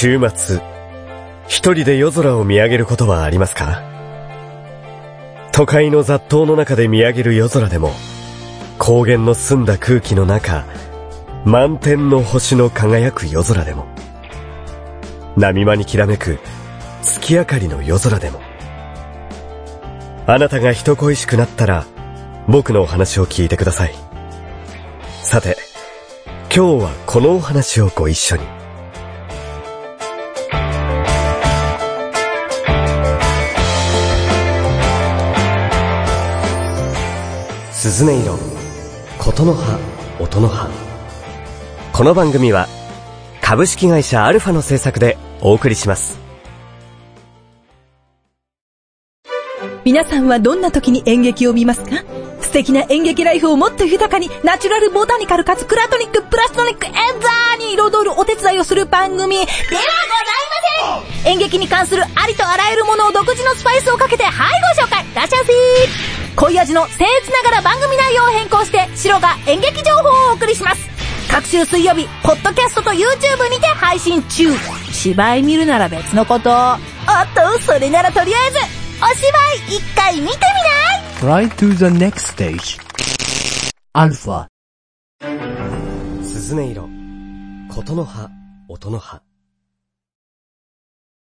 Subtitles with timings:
[0.00, 0.60] 週末、
[1.48, 3.82] 一人で夜空を見上げることはありますか？
[5.50, 7.90] 都会の雑踏の中で見上げる夜空でも、
[8.78, 10.66] 高原の澄んだ空気の中、
[11.44, 13.88] 満天の星の輝く夜空でも、
[15.36, 16.38] 波間にきらめく
[17.02, 18.40] 月明かりの夜空でも、
[20.28, 21.86] あなたが人恋しくなったら、
[22.46, 23.94] 僕のお話を聞いてください。
[25.24, 25.56] さて、
[26.54, 28.57] 今日はこのお話をご一緒に。
[37.80, 38.36] 鈴音色、
[39.20, 39.78] 琴の葉、
[40.18, 40.68] 音の葉。
[41.92, 42.66] この番組は、
[43.40, 46.18] 株式会社アルファの制作でお送りします。
[49.84, 52.02] 皆さんはどんな時に演劇を見ますか？
[52.40, 59.36] 素敵な演劇ライフをもっと豊かに、ナチュラルボタニカルかつクラトニック、プラストニック、エンザーに彩るお手伝いをする番組。
[59.36, 59.82] ではござい
[60.96, 61.32] ません。
[61.32, 64.34] 演劇に関するありとあらゆるものを独自のスパイスをかけて、はい
[64.76, 65.06] ご紹介。
[65.14, 65.38] らっしゃい。
[65.42, 70.88] ませ濃い味の僭越ながら番組内容を変更して、白が演劇情報をお送りします。
[71.28, 74.52] 各週水曜日、ポッドキャストと YouTube にて配信中。
[74.92, 76.50] 芝居見るなら別のこと。
[76.50, 76.78] おっ
[77.34, 78.58] と、それならとりあえず、
[79.02, 80.36] お芝居一回見て
[81.20, 82.80] みない ?Try to the next stage.
[83.92, 84.46] アルファ。
[86.22, 86.88] 鈴音色、
[87.68, 88.30] 琴の葉、
[88.68, 89.22] 音の葉。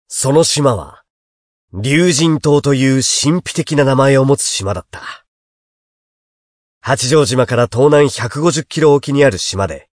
[0.07, 1.00] その島は、
[1.73, 5.01] 竜神島という神秘的な名前を持つ島だった。
[6.81, 9.87] 八丈島から東南150キロ沖にある島で、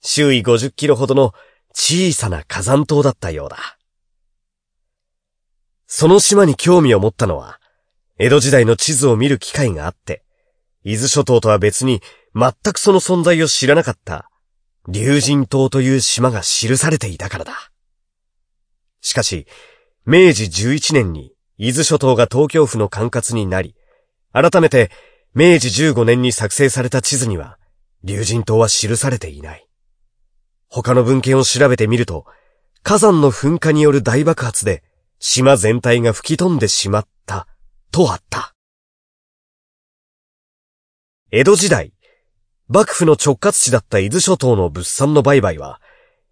[0.00, 1.32] 周囲50キロほどの
[1.72, 3.78] 小さな火山島だったようだ。
[5.86, 7.60] その島に興味を持ったのは、
[8.18, 10.24] 江戸時代の地図を見る機会があって、
[10.82, 12.02] 伊豆諸島とは別に
[12.34, 14.28] 全くその存在を知らなかった、
[14.88, 17.70] 竜神島という島が記されていたからだ。
[19.00, 19.46] しかし、
[20.04, 23.76] 明治11年に伊豆諸島が東京府の管轄になり、
[24.32, 24.90] 改めて
[25.34, 27.58] 明治15年に作成された地図には、
[28.02, 29.68] 竜神島は記されていない。
[30.68, 32.26] 他の文献を調べてみると、
[32.82, 34.82] 火山の噴火による大爆発で
[35.20, 37.46] 島全体が吹き飛んでしまった、
[37.92, 38.54] とあった。
[41.30, 41.92] 江戸時代、
[42.66, 45.80] 幕府の直轄地だった伊豆諸島の物産の売買は、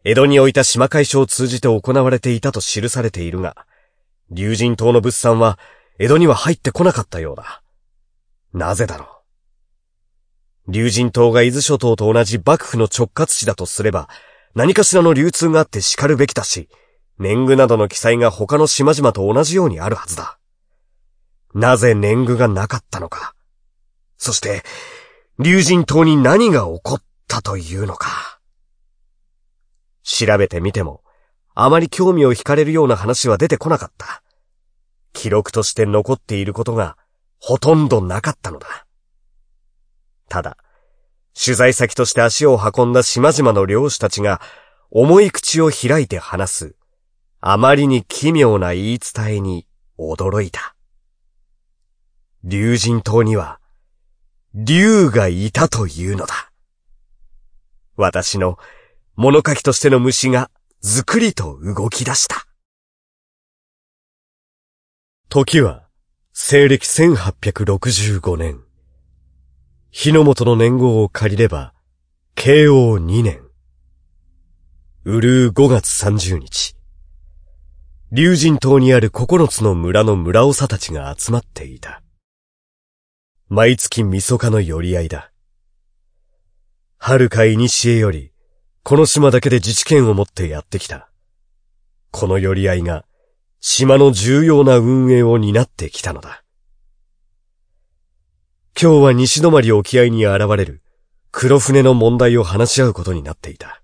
[0.03, 3.67] 江戸に置いた島会所を通じて行われていたと記されているが、
[4.31, 5.59] 竜神島の物産は
[5.99, 7.63] 江戸には入ってこなかったようだ。
[8.55, 9.23] なぜだろ
[10.67, 10.73] う。
[10.73, 14.09] 竜神島が伊豆諸島と同じ幕府の直轄地だとすれば、
[14.55, 16.69] 何かしらの流通があって叱るべきだし、
[17.19, 20.39] 年貢などの記載が他の島々と同じようにあるはずだ。
[21.55, 23.35] なぜ年貢がなかったのか。
[24.17, 24.63] そして、
[25.39, 28.40] 竜神島に何が起こったというのか。
[30.11, 31.03] 調べてみても、
[31.55, 34.23] あまり興味を惹かれるような話は出てこなかった。
[35.13, 36.97] 記録として残っていることが
[37.39, 38.87] ほとんどなかったのだ。
[40.29, 40.57] ただ、
[41.41, 44.41] 取材先として足を運んだ島々の漁師たちが
[44.91, 46.77] 重い口を開いて話す、
[47.41, 49.67] あまりに奇妙な言い伝えに
[49.99, 50.75] 驚いた。
[52.43, 53.61] 竜神島には、
[54.55, 56.51] 竜がいたというのだ。
[57.97, 58.59] 私の
[59.23, 60.51] 物書きとしての虫が
[60.81, 62.47] ずくりと動き出した。
[65.29, 65.87] 時は、
[66.33, 68.63] 西暦1865年。
[69.91, 71.75] 日の元の年号を借りれば、
[72.35, 73.43] 慶応2年。
[75.05, 76.75] うるう5月30日。
[78.13, 82.03] 竜神島にある9つの村の村長たちが集まっていた。
[83.51, 85.31] 毎月みそかの寄り合いだ。
[86.97, 88.30] 遥か古より、
[88.83, 91.11] この島だけで自治権を持ってやってきた。
[92.11, 93.05] この寄り合いが
[93.61, 96.43] 島の重要な運営を担ってきたのだ。
[98.81, 100.83] 今日は西泊沖合に現れる
[101.31, 103.83] 黒船の問題を話し合うことになっていた。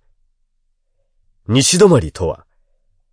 [1.46, 2.46] 西泊とは、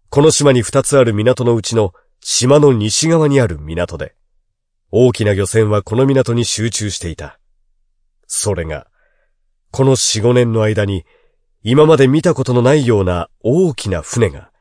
[0.09, 4.15] この島に二つある港のうちの島の西側にある港で、
[4.89, 7.39] 大きな漁船はこの港に集中していた。
[8.25, 8.87] それが、
[9.71, 11.03] この四五年の間に
[11.63, 14.51] 今まで見たことのないような大きな船が、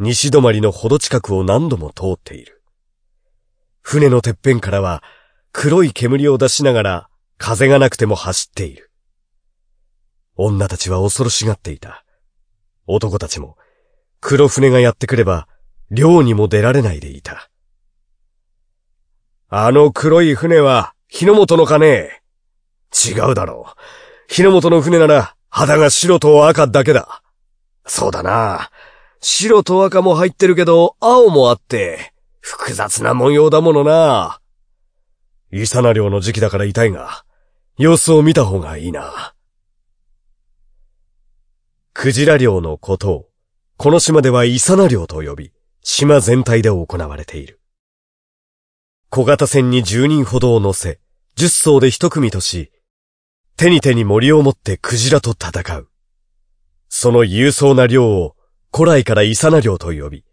[0.00, 2.62] 西止まりのほど近くを何度も通っている。
[3.80, 5.04] 船のてっぺんからは
[5.52, 8.90] 黒い煙を出しながら風がなくても走っている。
[10.36, 12.04] 女たちは恐ろしがっていた。
[12.86, 13.56] 男たちも
[14.20, 15.46] 黒船がやってくれば
[15.90, 17.50] 漁にも出られないでいた。
[19.48, 22.22] あの黒い船は日の本のかね
[22.92, 24.32] 違うだろう。
[24.32, 27.22] 日の本の船なら肌が白と赤だけだ。
[27.84, 28.70] そうだな。
[29.20, 34.40] 白と赤も入ってるけど、青もあって、複雑な模様だものな。
[35.52, 37.26] イサナ漁の時期だから痛いが、
[37.76, 39.34] 様子を見た方がいいな。
[41.92, 43.28] クジラ漁のことを、
[43.76, 45.52] この島ではイサナ漁と呼び、
[45.82, 47.60] 島全体で行われている。
[49.10, 50.98] 小型船に10人ほどを乗せ、
[51.36, 52.72] 10艘で一組とし、
[53.56, 55.88] 手に手に森を持ってクジラと戦う。
[56.88, 58.36] その勇壮な漁を
[58.72, 60.24] 古来からイサナ漁と呼び、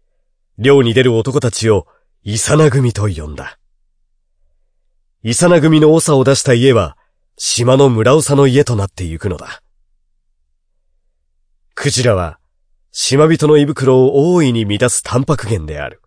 [0.58, 1.86] 漁に出る男たちを
[2.22, 3.58] イサナ組と呼んだ。
[5.22, 6.96] イサナ組の長を出した家は、
[7.36, 9.62] 島の村長の家となってゆくのだ。
[11.74, 12.38] クジラは、
[12.92, 16.02] 島人の胃袋を大いに乱すタンパク源である。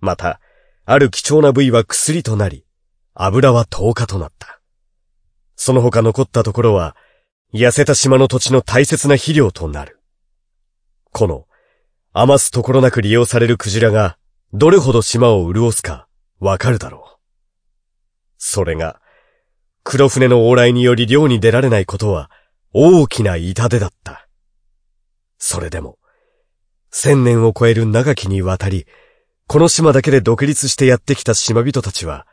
[0.00, 0.40] また、
[0.86, 2.64] ある貴重な部位は薬となり、
[3.12, 4.61] 油は糖化となった。
[5.56, 6.96] その他残ったところは、
[7.54, 10.00] 痩せた島の土地の大切な肥料となる。
[11.12, 11.46] この、
[12.12, 14.16] 余すところなく利用されるクジラが、
[14.52, 16.08] どれほど島を潤すか、
[16.40, 17.20] わかるだろう。
[18.38, 19.00] それが、
[19.84, 22.30] 黒船の往来により漁に出られないことは、
[22.72, 24.28] 大きな痛手だった。
[25.38, 25.98] それでも、
[26.90, 28.86] 千年を超える長きにわたり、
[29.46, 32.26] この島だけで独立してやってきた島人たちは、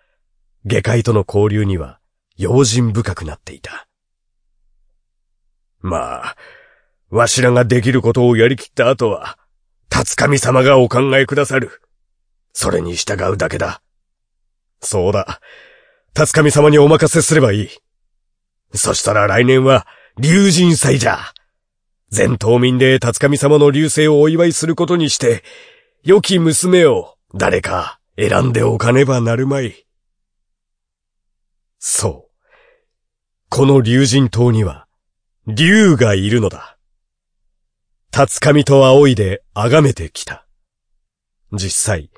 [0.66, 1.99] 下界との交流には
[2.40, 3.86] 用心深くなっていた。
[5.82, 6.36] まあ、
[7.10, 9.38] わしらができることをやりきった後は、
[9.90, 11.82] 辰神様がお考えくださる。
[12.54, 13.82] それに従うだけだ。
[14.80, 15.42] そうだ。
[16.14, 17.70] 辰神様にお任せすればいい。
[18.74, 19.86] そしたら来年は、
[20.18, 21.20] 竜神祭じゃ。
[22.10, 25.44] 全島民で辰神様の流星をお祝いすることにして、
[26.04, 29.86] 良き娘を誰か選んでおかねばなるまい。
[31.80, 32.29] そう。
[33.52, 34.86] この竜神島には、
[35.48, 36.78] 竜がいるのだ。
[38.12, 40.46] 辰神と仰いで崇めてきた。
[41.52, 42.12] 実際、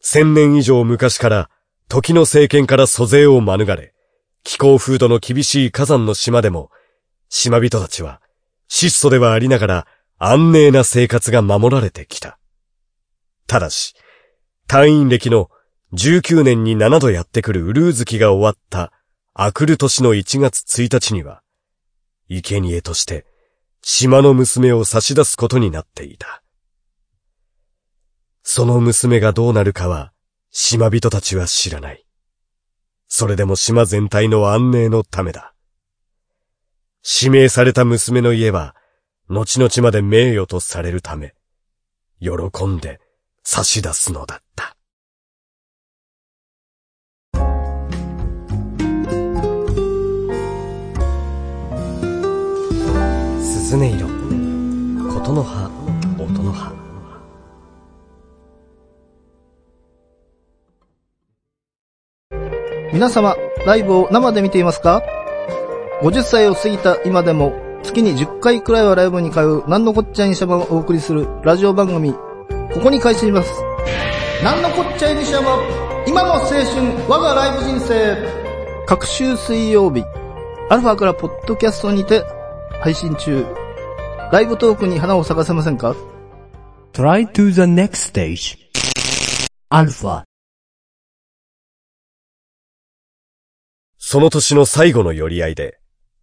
[0.00, 1.50] 千年以上昔から
[1.88, 3.94] 時の政権から租税を免れ、
[4.42, 6.68] 気候風土の厳しい火山の島でも、
[7.28, 8.20] 島人たちは、
[8.66, 9.86] 質素ではありながら
[10.18, 12.40] 安寧な生活が守られてきた。
[13.46, 13.94] ただし、
[14.66, 15.48] 隊員歴の
[15.92, 18.92] 19年に7度やってくるウルー月が終わった
[19.34, 21.42] アクル年の1月1日には、
[22.28, 23.24] 生贄として
[23.80, 26.42] 島の娘を差し出すことになっていた。
[28.42, 30.12] その娘がどうなるかは、
[30.50, 32.04] 島人たちは知らない。
[33.08, 35.54] それでも島全体の安寧のためだ。
[37.02, 38.76] 指名された娘の家は、
[39.28, 41.34] 後々まで名誉とされるため、
[42.20, 43.00] 喜んで
[43.42, 44.76] 差し出すのだった。
[53.74, 55.70] 音色、琴の葉、
[56.18, 56.70] 音の葉。
[62.92, 63.34] 皆様、
[63.64, 65.02] ライブを生で見ていますか
[66.02, 73.50] ?50 歳を過ぎた今でも、月に10回くらいはライブに通う、なんのこっちゃいにしゃばをお送りするラジオ番組、ここに開始します。
[74.44, 75.58] なんのこっちゃいにしゃば、
[76.06, 76.62] 今の青春、
[77.08, 78.18] 我がライブ人生。
[78.84, 80.04] 各週水曜日、
[80.68, 82.22] アルファからポッドキャストにて
[82.82, 83.61] 配信中。
[84.32, 85.94] ライブトークに花を咲かせませんか
[86.94, 88.56] ?Try to the next stage.
[89.68, 90.22] アルファ
[93.98, 95.78] その年の最後の寄り合いで、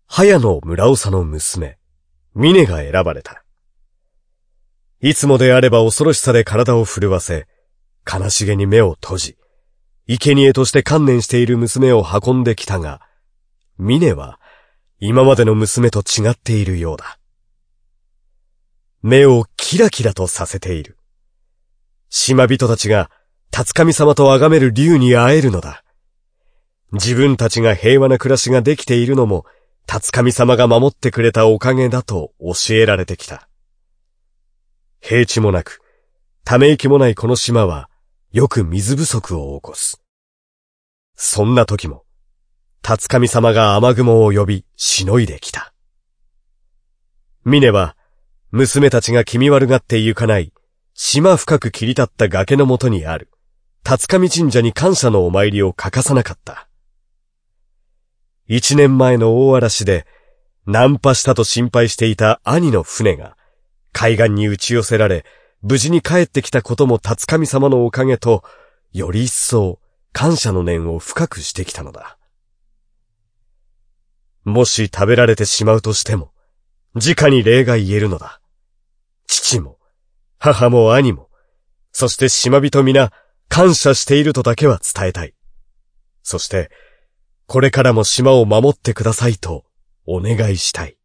[0.08, 1.78] 早野村長の娘、
[2.34, 3.44] 峰が選ばれた。
[5.02, 7.46] いつもであれば恐ろしさで体を震わせ、
[8.12, 9.38] 悲しげに目を閉じ、
[10.08, 13.02] 生贄として観念している娘を運んできたが、
[13.78, 14.40] 峰は
[14.98, 17.19] 今までの娘と違っているようだ。
[19.02, 20.98] 目をキラキラとさせている。
[22.10, 23.10] 島人たちが、
[23.52, 25.84] 辰神様と崇める竜に会えるのだ。
[26.92, 29.46] 自分たちが平和な暮らしができているのも、
[29.86, 33.48] 辰神様が守ってくれたおかげだと教えられてきた。
[35.00, 35.80] 平地もなく、
[36.44, 37.90] ため息もないこの島は、
[38.32, 40.02] よく水不足を起こす。
[41.16, 42.04] そんな時も、
[42.82, 45.74] 辰神様が雨雲を呼び、しのいできた。
[47.46, 47.96] 峰は、
[48.52, 50.52] 娘たちが気味悪がって行かない、
[50.96, 53.30] 島深く切り立った崖のもとにある、
[53.84, 56.68] 辰神神社に感謝のお参りを欠かさなかった。
[58.48, 60.08] 一年前の大嵐で、
[60.66, 63.38] ナンパしたと心配していた兄の船が、
[63.92, 65.26] 海岸に打ち寄せられ、
[65.62, 68.44] 無事に帰ってきたことも辰神様のおかげと、
[68.92, 69.80] より一層
[70.12, 72.18] 感謝の念を深くしてきたのだ。
[74.44, 76.32] もし食べられてしまうとしても、
[76.96, 78.39] 直に礼が言えるのだ。
[79.30, 79.78] 父も、
[80.40, 81.30] 母も兄も、
[81.92, 83.14] そして島人皆、
[83.48, 85.36] 感謝しているとだけは伝えたい。
[86.24, 86.72] そして、
[87.46, 89.66] これからも島を守ってくださいと、
[90.08, 90.98] お願いしたい。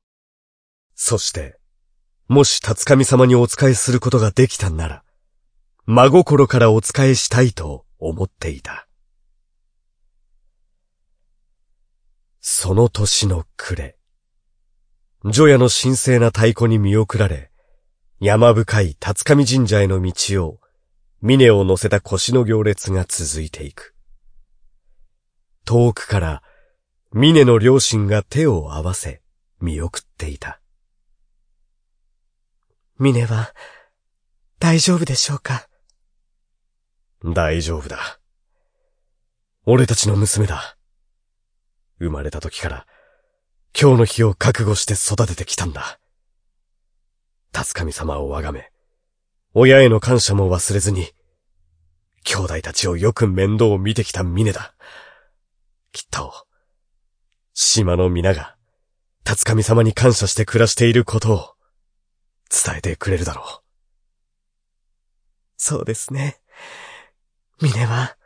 [0.94, 1.58] そして、
[2.26, 5.04] もし辰神様にお仕えすることができたんなら、
[5.84, 8.88] 真心からお仕えしたいと思っていた。
[12.40, 13.98] その年の暮れ、
[15.26, 17.50] 除夜の神聖な太鼓に見送られ、
[18.24, 20.58] 山深い辰上神社への道を、
[21.20, 23.94] 峰を乗せた腰の行列が続いていく。
[25.66, 26.42] 遠くから、
[27.12, 29.20] 峰の両親が手を合わせ、
[29.60, 30.58] 見送っていた。
[32.98, 33.52] 峰は、
[34.58, 35.68] 大丈夫でしょうか？
[37.22, 38.20] 大丈夫だ。
[39.66, 40.78] 俺たちの娘だ。
[41.98, 42.86] 生まれた時から、
[43.78, 46.00] 今日の日を覚悟して育ててきたんだ。
[47.54, 48.72] 辰神様を崇め、
[49.54, 51.06] 親への感謝も忘れずに、
[52.24, 54.74] 兄弟たちをよく面倒を見てきた峰だ。
[55.92, 56.34] きっと、
[57.52, 58.56] 島の皆が、
[59.22, 61.54] 辰神様に感謝して暮らしていることを、
[62.50, 63.62] 伝えてくれるだろう。
[65.56, 66.40] そうですね。
[67.62, 68.16] 峰は、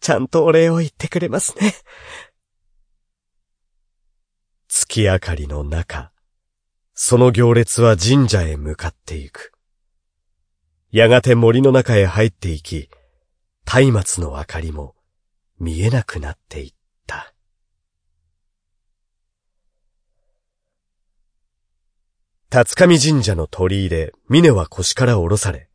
[0.00, 1.72] ちゃんとお礼を言ってくれますね。
[4.66, 6.09] 月明かりの中、
[7.02, 9.52] その行列は神社へ向かっていく。
[10.92, 12.90] やがて森の中へ入っていき、
[13.64, 14.94] 松明の明かりも
[15.58, 16.74] 見えなくなっていっ
[17.06, 17.32] た。
[22.50, 25.70] 辰上神社の鳥居で峰は腰から下ろされ、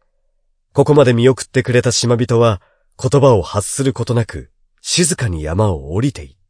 [0.73, 2.61] ここまで見送ってくれた島人は
[3.01, 6.44] 言葉を発することなく静かに山を降りていった。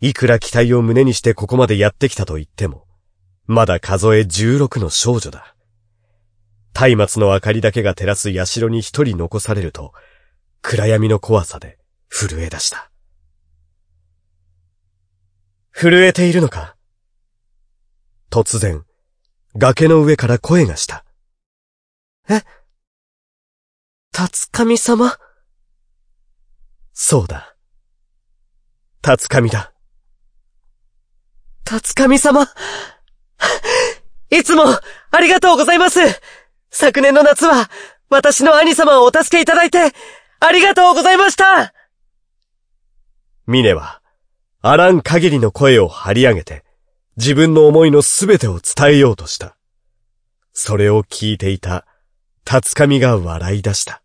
[0.00, 2.86] いくら期待を胸にしてここまでやってきたと言っても、
[3.46, 5.54] まだ数え16の少女だ。
[6.74, 9.94] 松明の明かりだけが照らす社に一人残されると、
[10.60, 11.78] 暗闇の怖さで
[12.10, 12.90] 震え出した。
[15.72, 16.76] 震えているのか？
[18.30, 18.84] 突然、
[19.56, 21.04] 崖の上から声がした。
[22.28, 22.42] え？
[24.12, 25.16] 辰神様？
[26.92, 27.56] そうだ。
[29.00, 29.72] 辰神だ。
[31.66, 32.46] 辰神様
[34.30, 34.62] いつも、
[35.10, 35.98] ありがとうございます
[36.70, 37.68] 昨年の夏は、
[38.08, 39.92] 私の兄様をお助けいただいて、
[40.38, 41.74] ありがとうございました
[43.48, 44.00] ミネは、
[44.62, 46.64] あらん限りの声を張り上げて、
[47.16, 49.56] 自分の思いのすべてを伝えようとした。
[50.52, 51.84] それを聞いていた、
[52.44, 54.02] 辰神が笑い出した。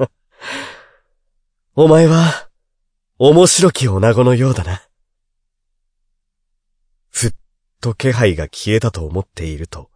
[1.76, 2.48] お前は、
[3.18, 4.82] 面白き女子のようだな。
[7.10, 7.34] ふっ
[7.80, 9.90] と気配が消えたと思っていると、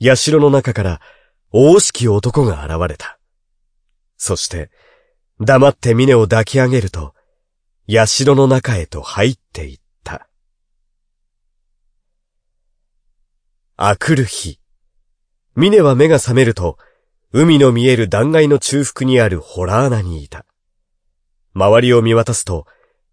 [0.00, 1.00] 社の中から
[1.50, 3.18] 大しき男が現れた。
[4.16, 4.70] そして、
[5.40, 7.14] 黙って峰を抱き上げると、
[7.88, 10.28] 社の中へと入っていった。
[13.76, 14.60] あくる日、
[15.56, 16.78] 峰は目が覚めると、
[17.32, 20.46] 海の見える断崖の中腹にあるホラー穴にいた。
[21.54, 22.66] 周りを見渡すと、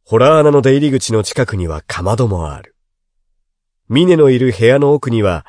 [0.03, 2.75] ホラー穴の出入り口の近くにはかまどもある。
[3.91, 5.45] ミネのいる部屋の奥には、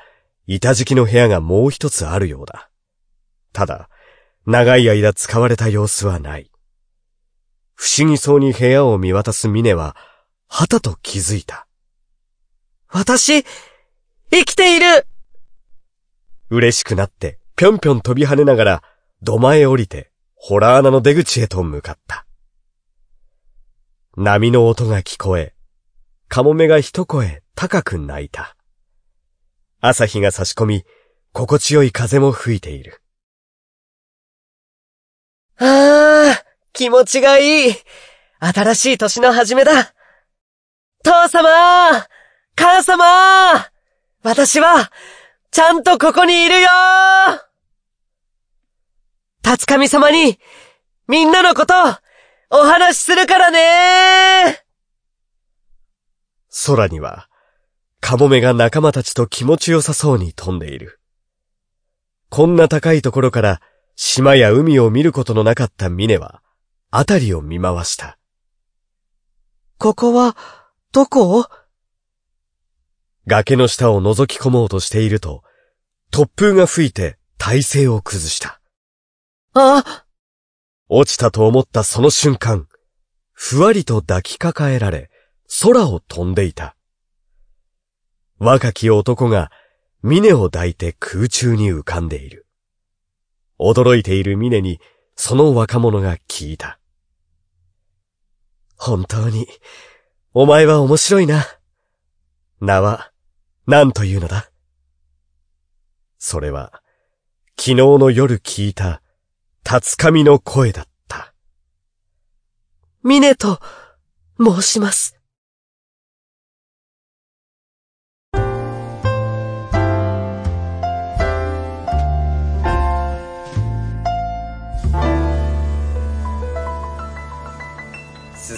[0.49, 2.71] 板敷きの部屋がもう一つあるようだ。
[3.53, 3.89] ただ、
[4.47, 6.51] 長い間使われた様子はない。
[7.77, 9.95] 不思議そうに部屋を見渡すミネは、
[10.49, 11.69] はたと気づいた。
[12.89, 13.45] 私、
[14.33, 15.07] 生きている
[16.51, 18.83] 嬉しくなって、ぴょんぴょん飛び跳ねながら、
[19.23, 22.27] 土間へ降りて、ホラー穴の出口へと向かった。
[24.17, 25.55] 波の音が聞こえ、
[26.35, 28.57] カモメが一声高く鳴いた。
[29.83, 30.85] 朝日が差し込み、
[31.35, 33.03] 心地よい風も吹いている。
[35.59, 37.75] ああ、気持ちがいい。
[38.41, 39.93] 新しい年の始めだ。
[41.05, 41.51] 父様
[42.57, 43.05] 母様
[44.23, 44.91] 私は、
[45.51, 46.69] ちゃんとここにいるよ
[49.43, 50.39] 辰神様に、
[51.09, 51.75] みんなのこと、
[52.49, 54.63] お話しするからね
[56.67, 57.29] 空には、
[58.01, 61.01] カモメが仲間たちと気持ちよさそうに飛んでいる。
[62.31, 63.61] こんな高いところから
[63.95, 66.43] 島や海を見ることのなかったミネは、
[66.91, 68.19] あたりを見回した。
[69.79, 70.37] ここは、
[70.93, 71.47] どこ？
[73.27, 75.45] 崖の下を覗き込もうとしていると、
[76.11, 78.61] 突風が吹いて体勢を崩した。
[79.55, 80.05] あ
[80.89, 82.67] 落ちたと思ったその瞬間、
[83.33, 85.11] ふわりと抱きかかえられ、
[85.61, 86.77] 空を飛んでいた。
[88.39, 89.53] 若き男が
[90.03, 92.47] 峰を抱いて空中に浮かんでいる。
[93.61, 94.81] 驚いている峰に、
[95.15, 96.81] その若者が聞いた。
[98.77, 99.47] 本当に、
[100.33, 101.45] お前は面白いな。
[102.61, 103.13] 名は、
[103.67, 104.51] 何というのだ？
[106.19, 106.83] それは、
[107.59, 109.03] 昨日の夜聞いた、
[109.63, 111.35] 辰上の声だった。
[113.05, 113.61] 峰と
[114.41, 115.22] 申します。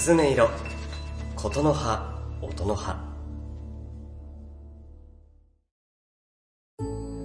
[0.05, 0.51] 鈴音色、
[1.35, 2.99] 琴の葉、音の葉。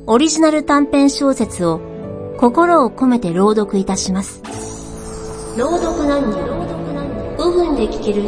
[0.08, 1.82] オリジナル短編小説を
[2.38, 4.42] 心を込めて朗読いたします。
[5.58, 6.40] 朗読何人
[7.38, 8.24] 5分で聞ける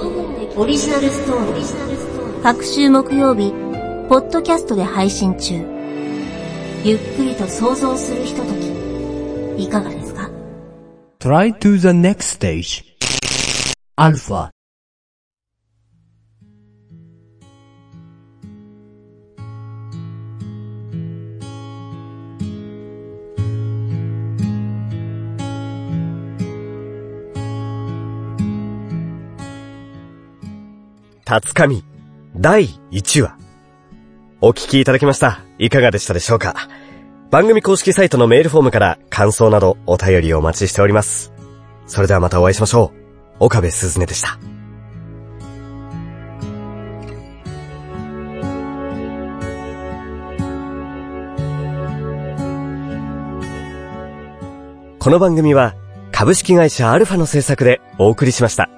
[0.58, 2.44] オリジナルストーリー。
[2.44, 3.54] 各週木曜日、
[4.10, 5.54] ポッドキャストで配信中。
[6.84, 8.54] ゆっくりと想像するひとと
[9.56, 10.30] き、いかがですか
[11.22, 12.91] ？Try to the next stage.
[14.04, 14.50] Alpha.
[31.24, 31.84] 辰上、
[32.36, 33.38] 第1話。
[34.42, 35.42] お聞きいただきました。
[35.60, 36.56] いかがでしたでしょうか？
[37.30, 41.32] 番組公式サイトのメールフォームから感想などお便りをお待ちしております。
[41.86, 43.01] それではまたお会いしましょう。
[43.44, 44.38] 岡部すずねでした。
[55.00, 55.74] この番組は
[56.12, 58.70] 株式会社アルファの制作でお送りしました。